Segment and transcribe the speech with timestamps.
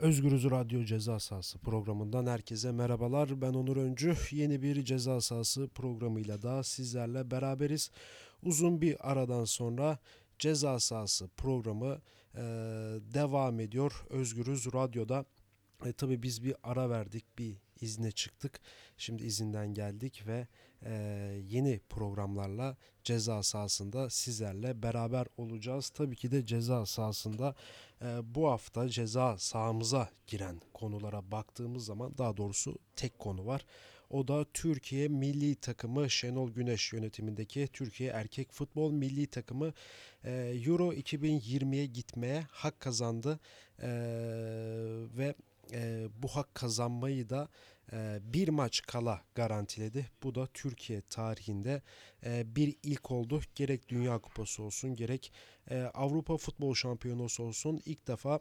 [0.00, 3.40] Özgürüz Radyo Ceza Sahası programından herkese merhabalar.
[3.40, 4.16] Ben Onur Öncü.
[4.30, 7.90] Yeni bir ceza sahası programıyla da sizlerle beraberiz.
[8.42, 9.98] Uzun bir aradan sonra
[10.38, 11.98] ceza sahası programı
[12.34, 12.40] e,
[13.14, 14.04] devam ediyor.
[14.10, 15.24] Özgürüz Radyo'da.
[15.84, 18.60] E, tabii biz bir ara verdik, bir izne çıktık.
[18.96, 20.46] Şimdi izinden geldik ve
[20.82, 20.92] e,
[21.48, 25.90] yeni programlarla ceza sahasında sizlerle beraber olacağız.
[25.90, 27.54] Tabii ki de ceza sahasında
[28.02, 33.66] e, bu hafta ceza sahamıza giren konulara baktığımız zaman daha doğrusu tek konu var.
[34.10, 39.72] O da Türkiye milli takımı Şenol Güneş yönetimindeki Türkiye erkek futbol milli takımı
[40.24, 40.30] e,
[40.66, 43.40] Euro 2020'ye gitmeye hak kazandı
[43.82, 43.88] E,
[45.18, 45.34] ve
[45.72, 47.48] e, bu hak kazanmayı da
[47.92, 50.10] e, bir maç kala garantiledi.
[50.22, 51.82] Bu da Türkiye tarihinde
[52.24, 53.40] e, bir ilk oldu.
[53.54, 55.32] Gerek Dünya Kupası olsun gerek
[55.70, 58.40] e, Avrupa Futbol Şampiyonası olsun ilk defa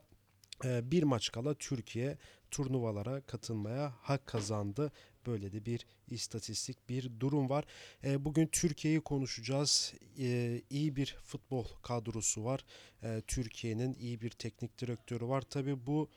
[0.65, 2.17] e, bir maç kala Türkiye
[2.51, 4.91] turnuvalara katılmaya hak kazandı.
[5.27, 7.65] Böyle de bir istatistik bir durum var.
[8.03, 9.93] E, bugün Türkiye'yi konuşacağız.
[10.19, 12.65] E, iyi bir futbol kadrosu var.
[13.03, 15.41] E, Türkiye'nin iyi bir teknik direktörü var.
[15.41, 16.09] Tabi bu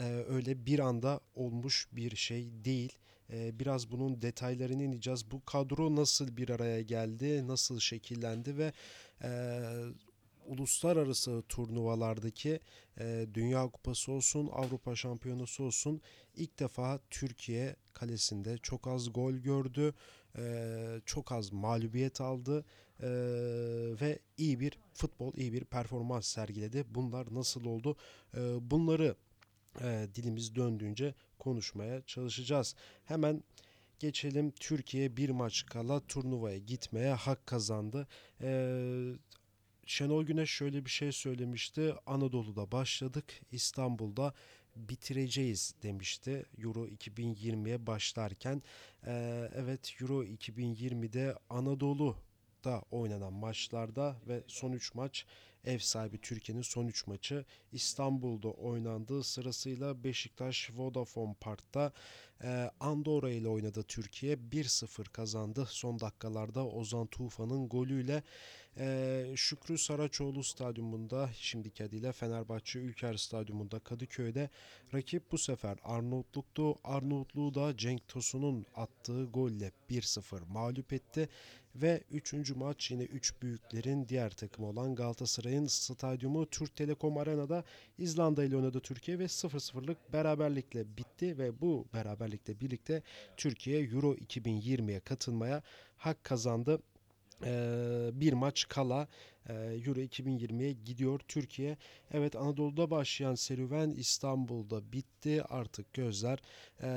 [0.00, 2.98] e, öyle bir anda olmuş bir şey değil.
[3.32, 5.30] E, biraz bunun detaylarını ineceğiz.
[5.30, 8.72] Bu kadro nasıl bir araya geldi, nasıl şekillendi ve
[9.22, 9.60] e,
[10.46, 12.60] uluslararası turnuvalardaki
[13.00, 16.00] e, Dünya Kupası olsun, Avrupa Şampiyonası olsun
[16.34, 19.94] ilk defa Türkiye kalesinde çok az gol gördü,
[20.38, 20.74] e,
[21.06, 22.64] çok az mağlubiyet aldı
[23.00, 23.08] e,
[24.00, 26.84] ve iyi bir futbol, iyi bir performans sergiledi.
[26.88, 27.96] Bunlar nasıl oldu?
[28.36, 28.40] E,
[28.70, 29.16] bunları
[29.80, 32.74] e, dilimiz döndüğünce konuşmaya çalışacağız.
[33.04, 33.42] Hemen
[33.98, 38.08] geçelim Türkiye bir maç kala turnuvaya gitmeye hak kazandı.
[38.40, 39.12] E,
[39.86, 41.94] Şenol Güneş şöyle bir şey söylemişti.
[42.06, 44.34] Anadolu'da başladık, İstanbul'da
[44.76, 48.62] bitireceğiz demişti Euro 2020'ye başlarken.
[49.06, 55.26] E, evet Euro 2020'de Anadolu'da oynanan maçlarda ve son 3 maç
[55.64, 61.92] ev sahibi Türkiye'nin son 3 maçı İstanbul'da oynandığı sırasıyla Beşiktaş Vodafone Park'ta
[62.44, 68.22] e, Andorra ile oynadı Türkiye 1-0 kazandı son dakikalarda Ozan Tufan'ın golüyle
[68.78, 74.50] e, Şükrü Saraçoğlu stadyumunda şimdiki adıyla Fenerbahçe Ülker Stadyumunda Kadıköy'de
[74.94, 81.28] rakip bu sefer Arnavutluk'tu Arnavutluğu da Cenk Tosun'un attığı golle 1-0 mağlup etti
[81.74, 82.56] ve 3.
[82.56, 87.64] maç yine 3 büyüklerin diğer takımı olan Galatasaray'ın stadyumu Türk Telekom Arena'da
[87.98, 91.86] İzlanda ile oynadı Türkiye ve 0-0'lık beraberlikle bitti ve bu
[92.30, 93.02] beraberlikle birlikte
[93.36, 95.62] Türkiye Euro 2020'ye katılmaya
[95.96, 96.78] hak kazandı.
[97.44, 99.08] Ee, bir maç kala
[99.48, 101.76] e, Euro 2020'ye gidiyor Türkiye.
[102.12, 105.42] Evet Anadolu'da başlayan serüven İstanbul'da bitti.
[105.42, 106.38] Artık gözler
[106.82, 106.88] e,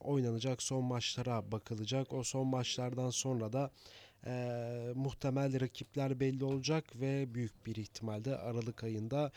[0.00, 2.12] oynanacak son maçlara bakılacak.
[2.12, 3.70] O son maçlardan sonra da
[4.26, 4.32] e,
[4.94, 9.32] muhtemel rakipler belli olacak ve büyük bir ihtimalle Aralık ayında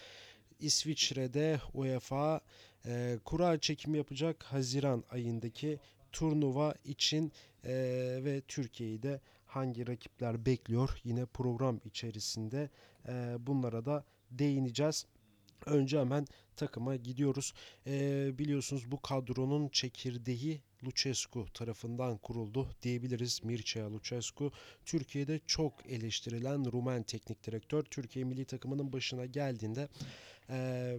[0.60, 2.42] İsviçre'de UEFA
[2.86, 5.80] e, kura çekimi yapacak Haziran ayındaki
[6.12, 7.32] turnuva için
[7.64, 7.74] e,
[8.24, 12.70] ve Türkiye'yi de hangi rakipler bekliyor yine program içerisinde
[13.08, 15.06] e, bunlara da değineceğiz.
[15.66, 17.54] Önce hemen takıma gidiyoruz.
[17.88, 23.44] E, biliyorsunuz bu kadronun çekirdeği Lucescu tarafından kuruldu diyebiliriz.
[23.44, 24.52] Mircea Lucescu
[24.86, 27.84] Türkiye'de çok eleştirilen Rumen teknik direktör.
[27.84, 29.88] Türkiye milli takımının başına geldiğinde
[30.50, 30.98] e,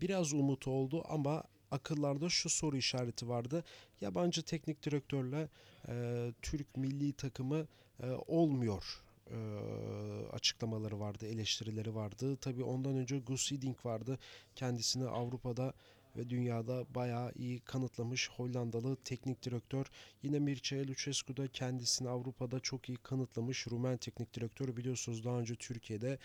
[0.00, 3.64] biraz umut oldu ama akıllarda şu soru işareti vardı.
[4.00, 5.48] Yabancı teknik direktörle
[5.88, 7.66] e, Türk milli takımı
[8.02, 9.36] e, olmuyor e,
[10.32, 12.36] açıklamaları vardı, eleştirileri vardı.
[12.36, 14.18] Tabii ondan önce Gus Hiddink vardı.
[14.54, 15.72] Kendisini Avrupa'da
[16.16, 19.86] ve dünyada bayağı iyi kanıtlamış Hollandalı teknik direktör.
[20.22, 24.76] Yine Mircea Lucescu da kendisini Avrupa'da çok iyi kanıtlamış Rumen teknik direktör.
[24.76, 26.18] Biliyorsunuz daha önce Türkiye'de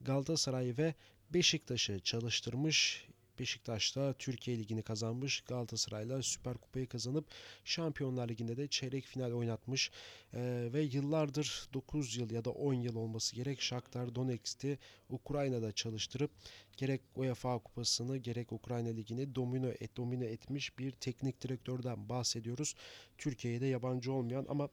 [0.00, 0.94] Galatasaray ve
[1.30, 3.08] Beşiktaş'ı çalıştırmış.
[3.38, 5.40] Beşiktaş'ta Türkiye Ligi'ni kazanmış.
[5.40, 7.26] Galatasaray'la Süper Kupayı kazanıp
[7.64, 9.90] Şampiyonlar Ligi'nde de çeyrek final oynatmış.
[10.34, 14.78] Ee, ve yıllardır 9 yıl ya da 10 yıl olması gerek Shakhtar Donetsk'ti
[15.10, 16.30] Ukrayna'da çalıştırıp
[16.76, 22.74] gerek UEFA Kupası'nı gerek Ukrayna Ligi'ni domino et, domine etmiş bir teknik direktörden bahsediyoruz.
[23.18, 24.68] Türkiye'de yabancı olmayan ama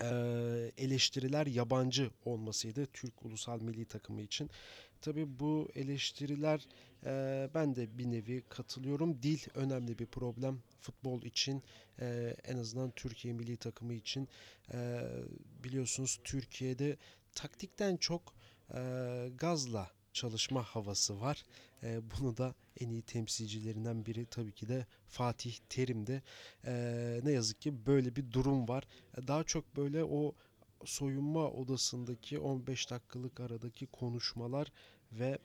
[0.00, 0.06] e,
[0.78, 4.50] eleştiriler yabancı olmasıydı Türk ulusal milli takımı için.
[5.02, 6.66] Tabi bu eleştiriler
[7.06, 9.22] e, ben de bir nevi katılıyorum.
[9.22, 11.62] Dil önemli bir problem futbol için
[12.00, 14.28] e, en azından Türkiye milli takımı için
[14.72, 15.00] e,
[15.64, 16.96] biliyorsunuz Türkiye'de
[17.34, 18.34] taktikten çok
[18.74, 18.78] e,
[19.38, 21.44] gazla çalışma havası var.
[21.82, 26.22] E, bunu da en iyi temsilcilerinden biri tabii ki de Fatih Terim'di.
[26.66, 28.84] E, ne yazık ki böyle bir durum var.
[29.26, 30.34] Daha çok böyle o
[30.84, 34.72] soyunma odasındaki 15 dakikalık aradaki konuşmalar
[35.12, 35.38] ve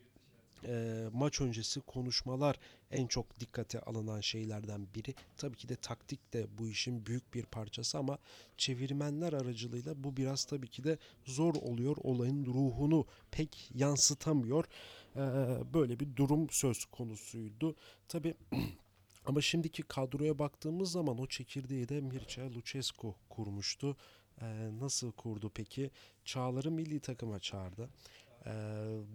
[0.66, 2.60] e, maç öncesi konuşmalar
[2.92, 5.16] en çok dikkate alınan şeylerden biri.
[5.38, 8.18] Tabii ki de taktik de bu işin büyük bir parçası ama
[8.58, 11.98] çevirmenler aracılığıyla bu biraz tabii ki de zor oluyor.
[12.02, 14.66] Olayın ruhunu pek yansıtamıyor.
[15.16, 15.20] E,
[15.74, 17.76] böyle bir durum söz konusuydu.
[18.08, 18.34] Tabii
[19.26, 23.98] ama şimdiki kadroya baktığımız zaman o çekirdeği de Mircea Lucescu kurmuştu.
[24.42, 24.46] E,
[24.80, 25.92] nasıl kurdu peki?
[26.26, 27.90] Çağlar'ı milli takıma çağırdı.
[28.48, 28.52] Ee,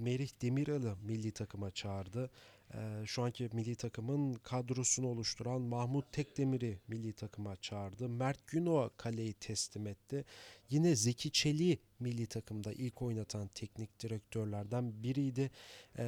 [0.00, 2.30] Merih Demiral'ı milli takıma çağırdı.
[2.74, 8.08] Ee, şu anki milli takımın kadrosunu oluşturan Mahmut Tekdemir'i milli takıma çağırdı.
[8.08, 10.24] Mert Günok'a kaleyi teslim etti.
[10.70, 15.50] Yine Zeki Çelik'i milli takımda ilk oynatan teknik direktörlerden biriydi.
[15.98, 16.04] Ee,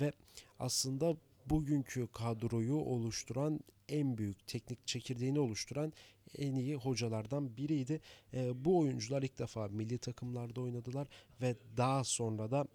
[0.00, 0.12] ve
[0.58, 1.16] aslında
[1.50, 5.92] bugünkü kadroyu oluşturan en büyük teknik çekirdeğini oluşturan
[6.38, 8.00] en iyi hocalardan biriydi.
[8.34, 11.08] Ee, bu oyuncular ilk defa milli takımlarda oynadılar
[11.40, 12.66] ve daha sonra da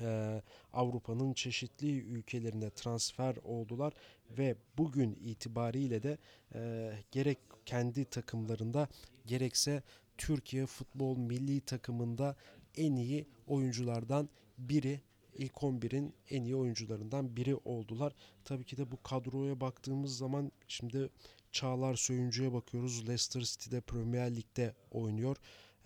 [0.00, 3.92] e, Avrupa'nın çeşitli ülkelerine transfer oldular
[4.38, 6.18] ve bugün itibariyle de
[6.54, 8.88] e, gerek kendi takımlarında
[9.26, 9.82] gerekse
[10.18, 12.36] Türkiye futbol milli takımında
[12.76, 14.28] en iyi oyunculardan
[14.58, 15.00] biri
[15.38, 18.12] ilk 11'in en iyi oyuncularından biri oldular.
[18.44, 21.10] Tabii ki de bu kadroya baktığımız zaman şimdi
[21.52, 23.08] Çağlar Söyüncü'ye bakıyoruz.
[23.08, 25.36] Leicester City'de Premier Lig'de oynuyor.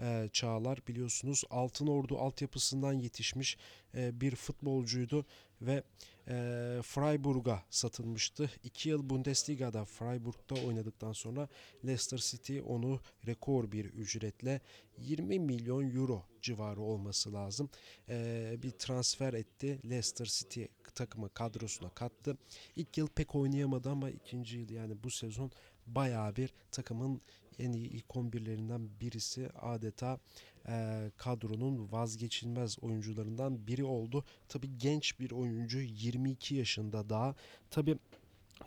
[0.00, 3.56] Ee, Çağlar biliyorsunuz Altın Ordu altyapısından yetişmiş
[3.94, 5.26] e, bir futbolcuydu
[5.60, 5.82] ve
[6.28, 6.34] e,
[6.82, 8.50] Freiburg'a satılmıştı.
[8.64, 11.48] 2 yıl Bundesliga'da Freiburg'da oynadıktan sonra
[11.84, 14.60] Leicester City onu rekor bir ücretle
[14.98, 17.70] 20 milyon euro civarı olması lazım.
[18.08, 19.80] E, bir transfer etti.
[19.84, 20.64] Leicester City
[20.94, 22.38] takımı kadrosuna kattı.
[22.76, 25.50] İlk yıl pek oynayamadı ama ikinci yıl yani bu sezon
[25.86, 27.20] bayağı bir takımın
[27.58, 30.18] en iyi ilk 11'lerinden birisi adeta
[30.68, 34.24] e, kadronun vazgeçilmez oyuncularından biri oldu.
[34.48, 37.34] Tabi genç bir oyuncu 22 yaşında daha.
[37.70, 37.98] Tabi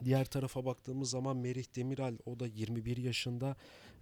[0.03, 3.55] Diğer tarafa baktığımız zaman Merih Demiral o da 21 yaşında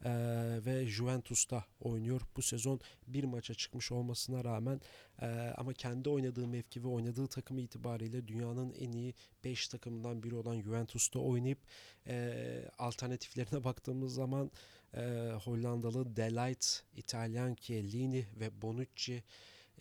[0.06, 2.22] eee, ve Juventus'ta oynuyor.
[2.38, 4.82] Bu sezon bir maça çıkmış olmasına rağmen
[5.22, 9.14] eee, ama kendi oynadığı mevki ve oynadığı takım itibariyle dünyanın en iyi
[9.44, 11.60] 5 takımından biri olan Juventus'ta oynayıp
[12.08, 14.52] eee, alternatiflerine baktığımız zaman
[14.98, 19.24] eee, Hollandalı De Ligt, İtalyan Chiellini ve Bonucci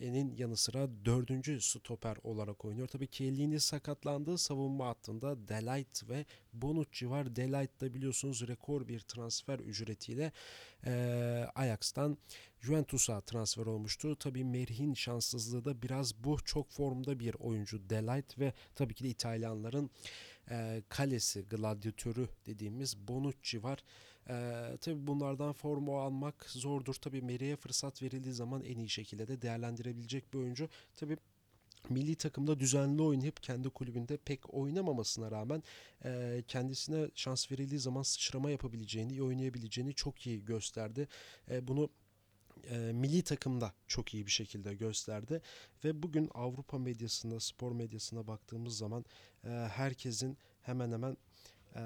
[0.01, 2.89] nin yanı sıra dördüncü stoper olarak oynuyor.
[2.89, 7.37] Tabii Chiellini sakatlandığı savunma hattında Delight ve Bonucci var.
[7.37, 10.33] Delight da biliyorsunuz rekor bir transfer ücretiyle
[10.87, 10.93] e,
[11.55, 12.19] Ajax'tan
[12.61, 14.17] Juventus'a transfer olmuştu.
[14.17, 19.09] Tabii Merih'in şanssızlığı da biraz bu çok formda bir oyuncu Delight ve tabii ki de
[19.09, 19.91] İtalyanların
[20.51, 23.85] e, kalesi, gladyatörü dediğimiz Bonucci var.
[24.29, 26.95] Ee, tabii bunlardan formu almak zordur.
[26.95, 30.69] Tabii Meri'ye fırsat verildiği zaman en iyi şekilde de değerlendirebilecek bir oyuncu.
[30.97, 31.17] Tabii
[31.89, 35.63] milli takımda düzenli oynayıp kendi kulübünde pek oynamamasına rağmen
[36.05, 41.09] e, kendisine şans verildiği zaman sıçrama yapabileceğini, iyi oynayabileceğini çok iyi gösterdi.
[41.51, 41.91] E, bunu
[42.71, 45.41] e, milli takımda çok iyi bir şekilde gösterdi
[45.85, 49.05] ve bugün Avrupa medyasında, spor medyasına baktığımız zaman
[49.45, 51.17] e, herkesin hemen hemen
[51.77, 51.83] e,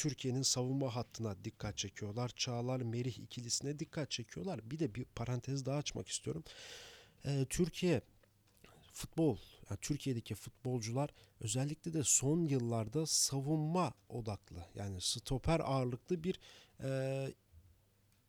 [0.00, 2.28] Türkiye'nin savunma hattına dikkat çekiyorlar.
[2.28, 4.70] Çağlar Merih ikilisine dikkat çekiyorlar.
[4.70, 6.44] Bir de bir parantez daha açmak istiyorum.
[7.24, 8.00] Ee, Türkiye
[8.92, 9.36] futbol,
[9.70, 16.40] yani Türkiye'deki futbolcular özellikle de son yıllarda savunma odaklı yani stoper ağırlıklı bir
[16.82, 16.90] e,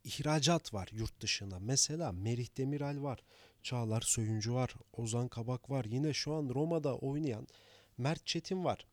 [0.03, 1.59] ihracat var yurt dışına.
[1.59, 3.19] Mesela Merih Demiral var,
[3.63, 5.85] Çağlar Söyüncü var, Ozan Kabak var.
[5.85, 7.47] Yine şu an Roma'da oynayan
[7.97, 8.85] Mert Çetin var.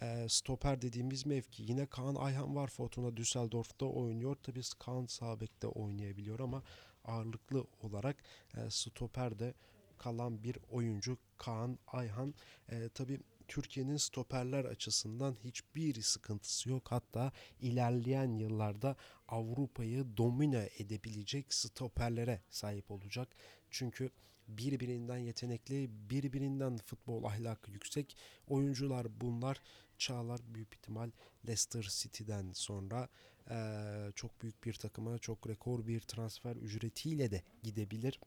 [0.00, 1.62] E, stoper dediğimiz mevki.
[1.62, 2.68] Yine Kaan Ayhan var.
[2.68, 4.36] Fortuna Düsseldorf'ta oynuyor.
[4.42, 6.62] Tabii Kaan sağ bekte oynayabiliyor ama
[7.04, 8.16] ağırlıklı olarak
[8.56, 9.54] e, stoperde
[9.98, 12.34] kalan bir oyuncu Kaan Ayhan.
[12.68, 16.90] E, tabii Türkiye'nin stoperler açısından hiçbir sıkıntısı yok.
[16.90, 18.96] Hatta ilerleyen yıllarda
[19.28, 23.28] Avrupa'yı domine edebilecek stoperlere sahip olacak.
[23.70, 24.10] Çünkü
[24.58, 28.16] birbirinden yetenekli, birbirinden futbol ahlakı yüksek
[28.48, 29.60] oyuncular bunlar.
[29.98, 31.10] Çağlar büyük ihtimal
[31.46, 33.08] Leicester City'den sonra
[33.50, 38.20] eee, çok büyük bir takıma çok rekor bir transfer ücretiyle de gidebilir.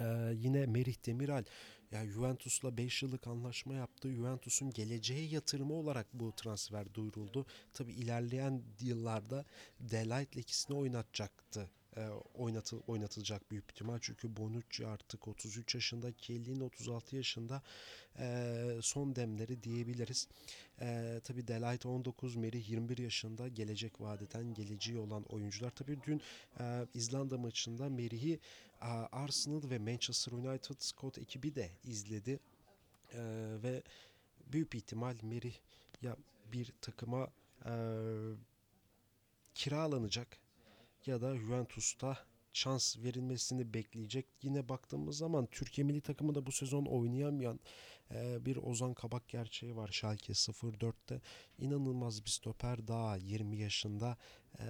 [0.00, 1.44] Eee, yine Merih Demiral
[1.92, 4.10] ya Juventus'la 5 yıllık anlaşma yaptı.
[4.12, 7.46] Juventus'un geleceğe yatırımı olarak bu transfer duyuruldu.
[7.72, 9.44] Tabi ilerleyen yıllarda
[9.80, 13.98] Delight'le ikisini oynatacaktı e, oynatıl, oynatılacak büyük ihtimal.
[14.00, 17.62] Çünkü Bonucci artık 33 yaşında, Chiellini 36 yaşında
[18.18, 20.28] e, son demleri diyebiliriz.
[20.80, 25.70] E, tabii Delight 19, Merih 21 yaşında gelecek vadeden geleceği olan oyuncular.
[25.70, 26.22] Tabii dün
[26.60, 28.40] e, İzlanda maçında Merih'i
[28.82, 32.40] e, Arsenal ve Manchester United Scott ekibi de izledi.
[33.12, 33.20] E,
[33.62, 33.82] ve
[34.52, 35.54] büyük ihtimal Merih
[36.02, 36.16] ya
[36.52, 37.28] bir takıma
[37.64, 37.72] e,
[39.54, 40.38] kiralanacak
[41.06, 42.18] ya da Juventus'ta
[42.52, 44.26] şans verilmesini bekleyecek.
[44.42, 47.60] Yine baktığımız zaman Türkiye milli takımı da bu sezon oynayamayan
[48.14, 51.20] e, bir Ozan Kabak gerçeği var Schalke 04'te.
[51.58, 54.16] İnanılmaz bir stoper daha 20 yaşında.
[54.58, 54.66] E,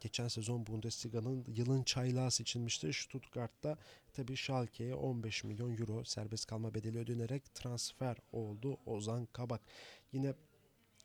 [0.00, 2.92] geçen sezon Bundesliga'nın yılın çaylağı seçilmişti.
[2.92, 3.78] Stuttgart'ta
[4.12, 9.60] tabii Schalke'ye 15 milyon euro serbest kalma bedeli ödenerek transfer oldu Ozan Kabak.
[10.12, 10.34] Yine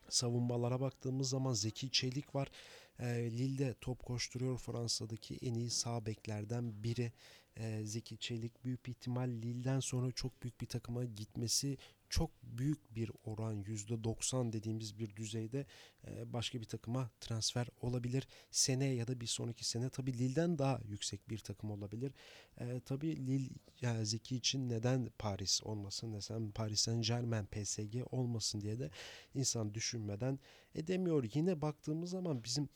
[0.10, 2.52] savunmalara baktığımız zaman Zeki Çelik var.
[3.00, 7.12] E, Lille'de top koşturuyor Fransa'daki en iyi sağ beklerden biri.
[7.58, 11.78] E, Zeki Çelik büyük bir ihtimal Lille'den sonra çok büyük bir takıma gitmesi
[12.16, 15.66] çok büyük bir oran %90 dediğimiz bir düzeyde
[16.08, 18.28] e, başka bir takıma transfer olabilir.
[18.52, 22.14] Seneye ya da bir sonraki sene tabi Lille'den daha yüksek bir takım olabilir.
[22.60, 23.50] E, tabi Lille
[23.82, 28.90] yani Zeki için neden Paris olmasın desem Paris Saint Germain PSG olmasın diye de
[29.34, 30.40] insan düşünmeden
[30.76, 31.30] edemiyor.
[31.34, 32.70] Yine baktığımız zaman bizim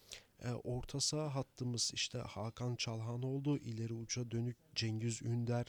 [0.43, 5.65] e, orta saha hattımız işte Hakan Çalhanoğlu, ileri uça dönük Cengiz Ünder,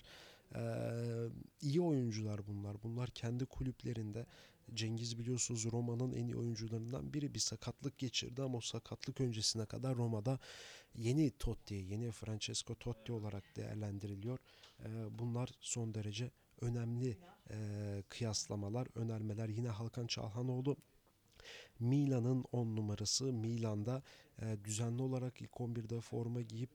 [0.55, 0.63] e,
[1.61, 2.83] iyi oyuncular bunlar.
[2.83, 4.27] Bunlar kendi kulüplerinde
[4.75, 9.97] Cengiz biliyorsunuz Roma'nın en iyi oyuncularından biri bir sakatlık geçirdi ama o sakatlık öncesine kadar
[9.97, 10.39] Roma'da
[10.95, 14.39] yeni Totti, yeni Francesco Totti olarak değerlendiriliyor.
[14.85, 14.89] E,
[15.19, 16.31] bunlar son derece
[16.61, 17.19] önemli
[17.51, 19.49] e, kıyaslamalar, önermeler.
[19.49, 20.77] Yine Hakan Çalhanoğlu
[21.81, 24.03] Milan'ın 10 numarası Milan'da
[24.43, 26.71] e, düzenli olarak ilk 11'de forma giyip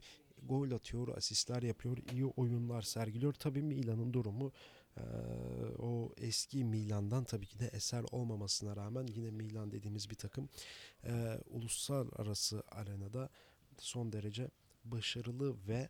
[0.46, 3.34] gol atıyor, asistler yapıyor, iyi oyunlar sergiliyor.
[3.34, 4.52] Tabii Milan'ın durumu
[5.80, 10.50] o eski Milan'dan tabii ki de eser olmamasına rağmen yine Milan dediğimiz bir takım
[11.04, 13.30] e, uluslararası arenada
[13.78, 14.50] son derece
[14.86, 15.90] başarılı ve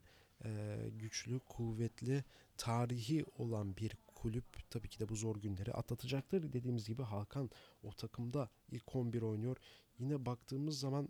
[0.89, 2.23] güçlü, kuvvetli,
[2.57, 6.53] tarihi olan bir kulüp tabii ki de bu zor günleri atlatacaktır.
[6.53, 7.49] Dediğimiz gibi Hakan
[7.83, 9.57] o takımda ilk 11 oynuyor.
[9.99, 11.09] Yine baktığımız zaman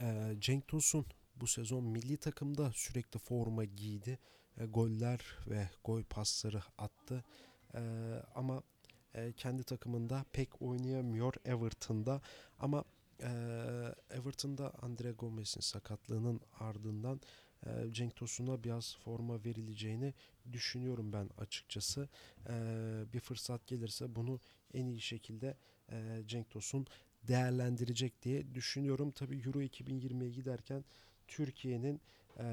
[0.00, 1.06] e, Cenk Tosun
[1.40, 4.18] bu sezon milli takımda sürekli forma giydi.
[4.56, 7.24] E, goller ve gol pasları attı.
[7.74, 7.80] E,
[8.34, 8.62] ama
[9.14, 12.20] e, kendi takımında pek oynayamıyor Everton'da.
[12.58, 12.84] Ama
[13.22, 13.30] e,
[14.10, 17.20] Everton'da Andre Gomez'in sakatlığının ardından
[17.66, 20.14] e, Cenk Tosun'a biraz forma verileceğini
[20.52, 22.08] düşünüyorum ben açıkçası.
[22.48, 22.54] E,
[23.12, 24.40] bir fırsat gelirse bunu
[24.74, 25.56] en iyi şekilde
[25.92, 26.86] e, Cenk Tosun
[27.22, 29.10] değerlendirecek diye düşünüyorum.
[29.10, 30.84] Tabii Euro 2020'ye giderken
[31.30, 32.00] Türkiye'nin
[32.38, 32.44] e,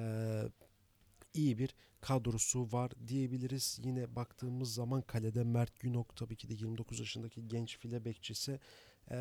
[1.34, 3.80] iyi bir kadrosu var diyebiliriz.
[3.84, 8.60] Yine baktığımız zaman kalede Mert Günok tabii ki de 29 yaşındaki genç file bekçisi
[9.12, 9.18] e,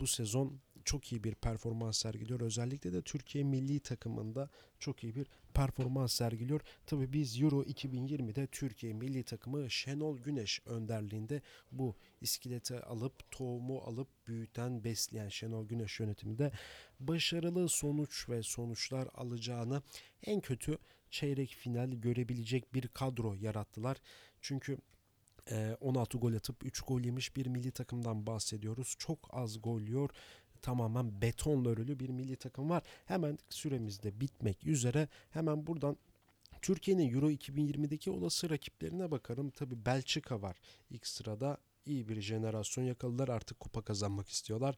[0.00, 2.40] bu sezon çok iyi bir performans sergiliyor.
[2.40, 6.60] Özellikle de Türkiye milli takımında çok iyi bir performans sergiliyor.
[6.86, 14.08] Tabi biz Euro 2020'de Türkiye milli takımı Şenol Güneş önderliğinde bu iskeleti alıp tohumu alıp
[14.26, 16.52] büyüten besleyen Şenol Güneş yönetiminde
[17.00, 19.82] başarılı sonuç ve sonuçlar alacağını
[20.26, 20.78] en kötü
[21.10, 23.96] çeyrek final görebilecek bir kadro yarattılar.
[24.40, 24.78] Çünkü
[25.80, 28.94] 16 gol atıp 3 gol yemiş bir milli takımdan bahsediyoruz.
[28.98, 30.10] Çok az gol yiyor
[30.62, 32.82] tamamen betonla örülü bir milli takım var.
[33.06, 35.08] Hemen süremizde bitmek üzere.
[35.30, 35.96] Hemen buradan
[36.62, 39.50] Türkiye'nin Euro 2020'deki olası rakiplerine bakarım.
[39.50, 40.56] Tabi Belçika var
[40.90, 41.58] ilk sırada.
[41.86, 44.76] iyi bir jenerasyon yakaladılar artık kupa kazanmak istiyorlar.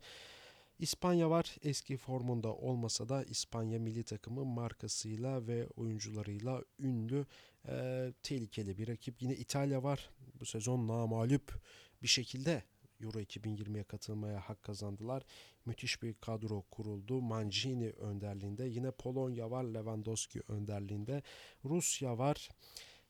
[0.78, 7.26] İspanya var eski formunda olmasa da İspanya milli takımı markasıyla ve oyuncularıyla ünlü
[7.68, 9.22] e, tehlikeli bir rakip.
[9.22, 10.10] Yine İtalya var
[10.40, 11.60] bu sezon namalup
[12.02, 12.62] bir şekilde
[13.00, 15.22] Euro 2020'ye katılmaya hak kazandılar.
[15.66, 17.22] Müthiş bir kadro kuruldu.
[17.22, 18.64] Mancini önderliğinde.
[18.64, 21.22] Yine Polonya var Lewandowski önderliğinde.
[21.64, 22.48] Rusya var.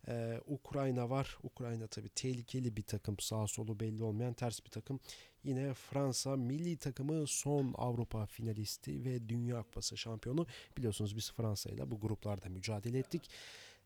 [0.08, 1.38] Ee, Ukrayna var.
[1.42, 3.16] Ukrayna tabi tehlikeli bir takım.
[3.18, 5.00] Sağ solu belli olmayan ters bir takım.
[5.44, 10.46] Yine Fransa milli takımı son Avrupa finalisti ve Dünya Kupası şampiyonu.
[10.76, 13.30] Biliyorsunuz biz Fransa ile bu gruplarda mücadele ettik.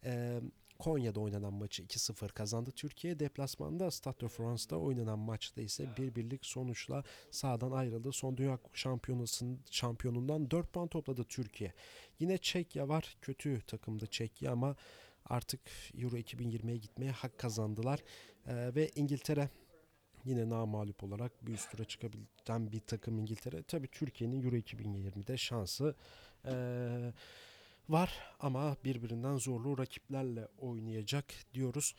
[0.04, 0.40] Ee,
[0.78, 2.70] Konya'da oynanan maçı 2-0 kazandı.
[2.70, 8.12] Türkiye deplasmanda Stade de France'da oynanan maçta ise bir birlik sonuçla sahadan ayrıldı.
[8.12, 11.72] Son Dünya Şampiyonası'nın şampiyonundan 4 puan topladı Türkiye.
[12.18, 13.16] Yine Çekya var.
[13.22, 14.76] Kötü takımdı Çekya ama
[15.24, 15.60] artık
[15.94, 18.00] Euro 2020'ye gitmeye hak kazandılar.
[18.46, 19.48] Ee, ve İngiltere
[20.24, 23.62] yine namalup olarak bir üst tura çıkabilen bir takım İngiltere.
[23.62, 25.94] Tabii Türkiye'nin Euro 2020'de şansı
[26.44, 27.12] ee,
[27.88, 31.94] var ama birbirinden zorlu rakiplerle oynayacak diyoruz.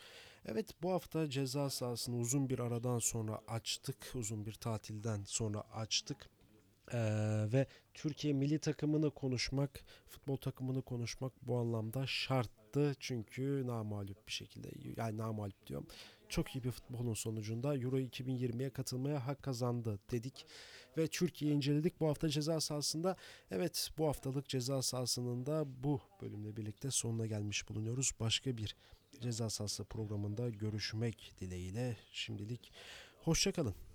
[0.46, 4.12] Evet bu hafta ceza sahasını uzun bir aradan sonra açtık.
[4.16, 6.30] Uzun bir tatilden sonra açtık.
[6.94, 6.98] Ee,
[7.54, 12.96] ve Türkiye milli takımını konuşmak, futbol takımını konuşmak bu anlamda şarttı.
[13.00, 15.88] Çünkü namalup bir şekilde, yani namalup diyorum.
[16.30, 20.46] Çok iyi bir futbolun sonucunda Euro 2020'ye katılmaya hak kazandı dedik.
[20.98, 23.16] Ve Türkiye'yi inceledik bu hafta ceza sahasında.
[23.52, 28.12] Evet bu haftalık ceza sahasının da bu bölümle birlikte sonuna gelmiş bulunuyoruz.
[28.20, 28.76] Başka bir
[29.22, 32.72] ceza sahası programında görüşmek dileğiyle şimdilik
[33.24, 33.89] hoşçakalın.